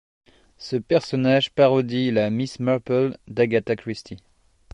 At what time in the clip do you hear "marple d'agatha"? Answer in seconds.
2.59-3.75